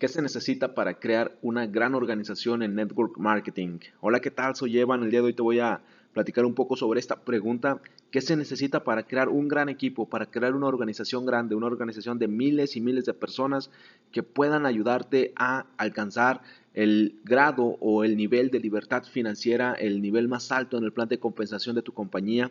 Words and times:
¿Qué 0.00 0.08
se 0.08 0.22
necesita 0.22 0.72
para 0.72 0.94
crear 0.94 1.36
una 1.42 1.66
gran 1.66 1.94
organización 1.94 2.62
en 2.62 2.74
network 2.74 3.18
marketing? 3.18 3.80
Hola, 4.00 4.20
¿qué 4.20 4.30
tal? 4.30 4.56
Soy 4.56 4.78
Evan. 4.78 5.02
El 5.02 5.10
día 5.10 5.20
de 5.20 5.26
hoy 5.26 5.34
te 5.34 5.42
voy 5.42 5.58
a 5.58 5.82
platicar 6.14 6.46
un 6.46 6.54
poco 6.54 6.74
sobre 6.74 7.00
esta 7.00 7.16
pregunta. 7.16 7.82
¿Qué 8.10 8.22
se 8.22 8.34
necesita 8.34 8.82
para 8.82 9.02
crear 9.02 9.28
un 9.28 9.46
gran 9.46 9.68
equipo, 9.68 10.08
para 10.08 10.24
crear 10.24 10.54
una 10.54 10.68
organización 10.68 11.26
grande, 11.26 11.54
una 11.54 11.66
organización 11.66 12.18
de 12.18 12.28
miles 12.28 12.76
y 12.76 12.80
miles 12.80 13.04
de 13.04 13.12
personas 13.12 13.70
que 14.10 14.22
puedan 14.22 14.64
ayudarte 14.64 15.34
a 15.36 15.66
alcanzar 15.76 16.40
el 16.72 17.16
grado 17.22 17.76
o 17.80 18.02
el 18.02 18.16
nivel 18.16 18.50
de 18.50 18.60
libertad 18.60 19.02
financiera, 19.04 19.74
el 19.74 20.00
nivel 20.00 20.28
más 20.28 20.50
alto 20.50 20.78
en 20.78 20.84
el 20.84 20.94
plan 20.94 21.08
de 21.08 21.18
compensación 21.18 21.76
de 21.76 21.82
tu 21.82 21.92
compañía? 21.92 22.50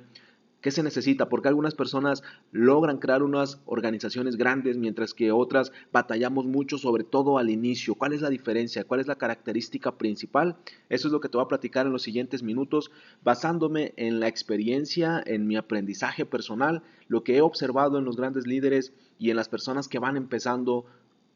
¿Qué 0.62 0.71
se 0.71 0.84
necesita? 0.84 1.30
Porque 1.30 1.48
algunas 1.48 1.73
personas 1.73 2.21
logran 2.52 2.98
crear 2.98 3.23
unas 3.23 3.62
organizaciones 3.66 4.36
grandes 4.36 4.78
mientras 4.78 5.14
que 5.14 5.32
otras 5.32 5.71
batallamos 5.93 6.46
mucho, 6.46 6.78
sobre 6.78 7.05
todo 7.05 7.38
al 7.38 7.50
inicio. 7.50 7.96
¿Cuál 7.96 8.12
es 8.12 8.21
la 8.21 8.30
diferencia? 8.30 8.84
¿Cuál 8.84 9.00
es 9.00 9.07
la 9.07 9.15
característica 9.15 9.98
principal? 9.98 10.57
Eso 10.89 11.07
es 11.07 11.14
lo 11.14 11.21
que 11.21 11.29
te 11.29 11.37
voy 11.37 11.46
a 11.46 11.48
platicar 11.48 11.86
en 11.86 11.93
los 11.93 12.04
siguientes 12.04 12.43
minutos, 12.43 12.92
basándome 13.24 13.93
en 13.96 14.20
la 14.20 14.28
experiencia, 14.28 15.24
en 15.25 15.48
mi 15.48 15.56
aprendizaje 15.56 16.25
personal, 16.25 16.84
lo 17.07 17.23
que 17.23 17.37
he 17.37 17.42
observado 17.42 17.98
en 17.98 18.04
los 18.04 18.18
grandes 18.18 18.46
líderes 18.46 18.92
y 19.18 19.29
en 19.29 19.37
las 19.37 19.48
personas 19.48 19.87
que 19.87 20.00
van 20.00 20.18
empezando 20.18 20.86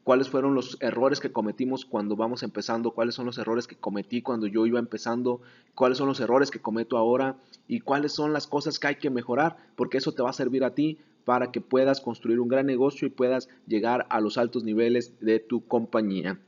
cuáles 0.04 0.28
fueron 0.28 0.54
los 0.54 0.76
errores 0.80 1.18
que 1.18 1.32
cometimos 1.32 1.84
cuando 1.86 2.14
vamos 2.14 2.42
empezando, 2.42 2.92
cuáles 2.92 3.14
son 3.14 3.26
los 3.26 3.38
errores 3.38 3.66
que 3.66 3.74
cometí 3.74 4.22
cuando 4.22 4.46
yo 4.46 4.66
iba 4.66 4.78
empezando, 4.78 5.40
cuáles 5.74 5.98
son 5.98 6.06
los 6.06 6.20
errores 6.20 6.50
que 6.50 6.60
cometo 6.60 6.98
ahora 6.98 7.36
y 7.66 7.80
cuáles 7.80 8.12
son 8.12 8.32
las 8.32 8.46
cosas 8.46 8.78
que 8.78 8.86
hay 8.86 8.96
que 8.96 9.10
mejorar, 9.10 9.56
porque 9.74 9.98
eso 9.98 10.12
te 10.12 10.22
va 10.22 10.30
a 10.30 10.34
servir 10.34 10.62
a 10.62 10.74
ti 10.74 10.98
para 11.24 11.50
que 11.50 11.62
puedas 11.62 12.02
construir 12.02 12.38
un 12.38 12.48
gran 12.48 12.66
negocio 12.66 13.08
y 13.08 13.10
puedas 13.10 13.48
llegar 13.66 14.06
a 14.10 14.20
los 14.20 14.36
altos 14.36 14.62
niveles 14.62 15.14
de 15.20 15.40
tu 15.40 15.66
compañía. 15.66 16.38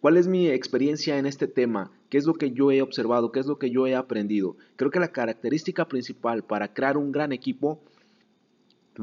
¿Cuál 0.00 0.16
es 0.16 0.28
mi 0.28 0.48
experiencia 0.48 1.18
en 1.18 1.26
este 1.26 1.48
tema? 1.48 1.90
¿Qué 2.08 2.18
es 2.18 2.26
lo 2.26 2.34
que 2.34 2.52
yo 2.52 2.70
he 2.70 2.82
observado? 2.82 3.32
¿Qué 3.32 3.40
es 3.40 3.46
lo 3.46 3.58
que 3.58 3.70
yo 3.70 3.88
he 3.88 3.96
aprendido? 3.96 4.56
Creo 4.76 4.92
que 4.92 5.00
la 5.00 5.10
característica 5.10 5.88
principal 5.88 6.44
para 6.44 6.72
crear 6.72 6.96
un 6.96 7.10
gran 7.10 7.32
equipo 7.32 7.80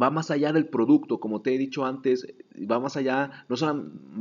va 0.01 0.09
más 0.09 0.31
allá 0.31 0.51
del 0.53 0.67
producto, 0.67 1.19
como 1.19 1.41
te 1.41 1.53
he 1.53 1.57
dicho 1.57 1.85
antes, 1.85 2.27
va 2.69 2.79
más 2.79 2.97
allá, 2.97 3.45
no 3.49 3.55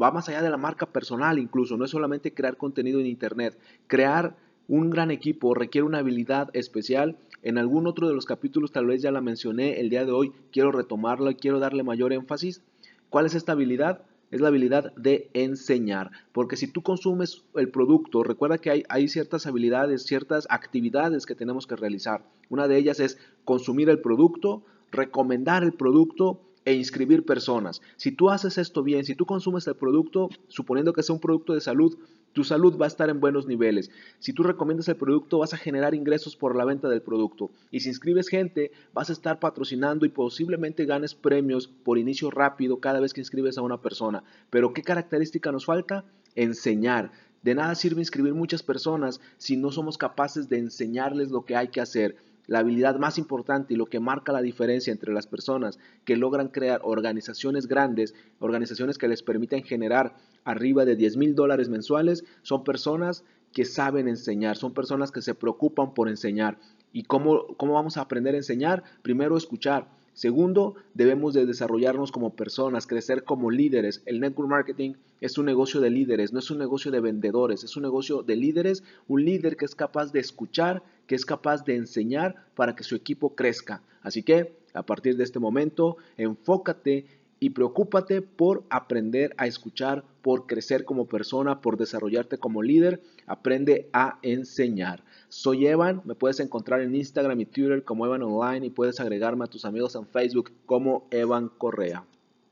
va 0.01 0.11
más 0.11 0.29
allá 0.29 0.43
de 0.43 0.51
la 0.51 0.57
marca 0.57 0.87
personal 0.87 1.39
incluso, 1.39 1.77
no 1.77 1.85
es 1.85 1.91
solamente 1.91 2.35
crear 2.35 2.57
contenido 2.57 3.01
en 3.01 3.07
internet, 3.07 3.59
crear 3.87 4.37
un 4.69 4.91
gran 4.91 5.11
equipo 5.11 5.55
requiere 5.55 5.87
una 5.87 5.99
habilidad 5.99 6.49
especial. 6.55 7.19
En 7.43 7.59
algún 7.59 7.87
otro 7.87 8.09
de 8.09 8.15
los 8.15 8.27
capítulos 8.27 8.73
tal 8.73 8.87
vez 8.87 9.03
ya 9.03 9.11
la 9.11 9.21
mencioné, 9.21 9.81
el 9.81 9.91
día 9.91 10.05
de 10.05 10.13
hoy 10.13 10.33
quiero 10.53 10.73
retomarla 10.73 11.33
y 11.33 11.35
quiero 11.35 11.59
darle 11.59 11.83
mayor 11.83 12.13
énfasis. 12.13 12.63
¿Cuál 13.11 13.27
es 13.27 13.35
esta 13.35 13.53
habilidad? 13.53 14.03
Es 14.31 14.41
la 14.41 14.49
habilidad 14.49 14.95
de 14.95 15.29
enseñar, 15.35 16.11
porque 16.33 16.57
si 16.57 16.67
tú 16.67 16.83
consumes 16.83 17.45
el 17.55 17.69
producto, 17.69 18.23
recuerda 18.23 18.57
que 18.57 18.71
hay, 18.71 18.85
hay 18.89 19.09
ciertas 19.09 19.47
habilidades, 19.47 20.05
ciertas 20.05 20.47
actividades 20.49 21.27
que 21.27 21.35
tenemos 21.35 21.67
que 21.67 21.77
realizar. 21.77 22.25
Una 22.49 22.67
de 22.67 22.79
ellas 22.79 22.99
es 22.99 23.19
consumir 23.45 23.91
el 23.91 24.01
producto, 24.01 24.63
recomendar 24.93 25.65
el 25.65 25.73
producto 25.73 26.41
e 26.65 26.75
inscribir 26.75 27.25
personas. 27.25 27.83
Si 27.97 28.13
tú 28.13 28.31
haces 28.31 28.57
esto 28.59 28.83
bien, 28.83 29.05
si 29.05 29.17
tú 29.17 29.27
consumes 29.27 29.67
el 29.67 29.75
producto, 29.75 30.29
suponiendo 30.49 30.93
que 30.93 31.03
sea 31.03 31.15
un 31.15 31.21
producto 31.21 31.55
de 31.55 31.61
salud, 31.61 31.99
tu 32.33 32.45
salud 32.45 32.79
va 32.81 32.87
a 32.87 32.89
estar 32.89 33.11
en 33.11 33.21
buenos 33.21 33.47
niveles. 33.47 33.91
Si 34.19 34.33
tú 34.33 34.43
recomiendas 34.43 34.89
el 34.89 34.97
producto, 34.97 35.39
vas 35.39 35.53
a 35.55 35.59
generar 35.59 35.95
ingresos 35.95 36.37
por 36.37 36.57
la 36.57 36.65
venta 36.65 36.89
del 36.89 37.03
producto. 37.03 37.51
Y 37.71 37.81
si 37.81 37.89
inscribes 37.89 38.29
gente, 38.29 38.71
vas 38.95 39.11
a 39.11 39.13
estar 39.13 39.39
patrocinando 39.39 40.07
y 40.07 40.11
posiblemente 40.11 40.87
ganes 40.87 41.15
premios 41.15 41.67
por 41.67 41.99
inicio 41.99 42.31
rápido 42.31 42.79
cada 42.79 43.01
vez 43.01 43.13
que 43.13 43.21
inscribes 43.21 43.59
a 43.59 43.63
una 43.63 43.83
persona. 43.83 44.23
Pero 44.51 44.73
¿qué 44.73 44.83
característica 44.83 45.53
nos 45.53 45.67
falta? 45.67 46.05
Enseñar. 46.35 47.11
De 47.43 47.57
nada 47.57 47.75
sirve 47.75 48.01
inscribir 48.01 48.35
muchas 48.35 48.63
personas 48.63 49.21
si 49.37 49.57
no 49.57 49.73
somos 49.73 49.99
capaces 49.99 50.49
de 50.49 50.59
enseñarles 50.59 51.31
lo 51.33 51.45
que 51.45 51.57
hay 51.57 51.69
que 51.69 51.81
hacer 51.81 52.17
la 52.47 52.61
habilidad 52.61 52.97
más 52.97 53.19
importante 53.19 53.75
y 53.75 53.77
lo 53.77 53.87
que 53.87 54.01
marca 54.01 54.33
la 54.33 54.43
diferencia 54.43 54.93
entre 54.93 55.13
las 55.13 55.27
personas 55.27 55.79
que 56.05 56.17
logran 56.17 56.49
crear 56.49 56.81
organizaciones 56.85 57.67
grandes, 57.67 58.15
organizaciones 58.41 58.99
que 58.99 59.09
les 59.09 59.23
permiten 59.23 59.63
generar 59.63 60.17
arriba 60.45 60.85
de 60.85 60.97
10 60.97 61.17
mil 61.17 61.35
dólares 61.35 61.69
mensuales, 61.69 62.25
son 62.43 62.65
personas 62.65 63.25
que 63.53 63.65
saben 63.65 64.09
enseñar, 64.09 64.57
son 64.57 64.73
personas 64.75 65.13
que 65.13 65.23
se 65.23 65.35
preocupan 65.35 65.95
por 65.95 66.09
enseñar. 66.09 66.59
¿Y 66.93 67.05
cómo, 67.05 67.55
cómo 67.57 67.75
vamos 67.75 67.97
a 67.97 68.03
aprender 68.03 68.35
a 68.35 68.39
enseñar? 68.39 68.83
Primero, 69.03 69.37
escuchar. 69.37 69.89
Segundo, 70.15 70.75
debemos 70.93 71.33
de 71.33 71.47
desarrollarnos 71.47 72.13
como 72.13 72.37
personas, 72.37 72.87
crecer 72.87 73.25
como 73.25 73.51
líderes. 73.51 74.03
El 74.05 74.21
network 74.21 74.49
marketing 74.49 74.95
es 75.21 75.39
un 75.39 75.47
negocio 75.47 75.81
de 75.81 75.89
líderes, 75.89 76.33
no 76.33 76.39
es 76.39 76.51
un 76.51 76.59
negocio 76.59 76.91
de 76.91 77.01
vendedores, 77.01 77.65
es 77.65 77.77
un 77.77 77.83
negocio 77.83 78.23
de 78.23 78.37
líderes, 78.37 78.83
un 79.09 79.25
líder 79.25 79.57
que 79.57 79.65
es 79.65 79.75
capaz 79.75 80.13
de 80.13 80.21
escuchar, 80.21 80.83
que 81.07 81.15
es 81.15 81.25
capaz 81.25 81.65
de 81.65 81.77
enseñar 81.77 82.47
para 82.55 82.77
que 82.77 82.85
su 82.85 82.95
equipo 82.95 83.35
crezca. 83.35 83.83
Así 84.03 84.23
que, 84.23 84.53
a 84.75 84.85
partir 84.85 85.17
de 85.17 85.25
este 85.25 85.39
momento, 85.39 85.97
enfócate 86.17 87.07
y 87.43 87.51
preocúpate 87.51 88.23
por 88.23 88.63
aprender 88.71 89.35
a 89.37 89.49
escuchar, 89.49 90.05
por 90.23 90.47
crecer 90.47 90.85
como 90.85 91.07
persona, 91.07 91.61
por 91.61 91.77
desarrollarte 91.77 92.39
como 92.39 92.63
líder. 92.63 93.03
Aprende 93.27 93.91
a 93.93 94.21
enseñar. 94.23 95.03
Soy 95.29 95.67
Evan, 95.67 96.03
me 96.05 96.15
puedes 96.15 96.39
encontrar 96.39 96.83
en 96.83 96.95
Instagram 96.95 97.41
y 97.41 97.47
Twitter 97.47 97.83
como 97.83 98.07
Evan 98.07 98.23
Online 98.23 98.67
y 98.67 98.71
puedes 98.71 99.01
agregarme 99.01 99.45
a 99.45 99.49
tus 99.49 99.65
amigos 99.65 99.97
en 99.97 100.07
Facebook 100.07 100.53
como 100.67 101.09
Evan 101.11 101.49
Correa. 101.49 102.05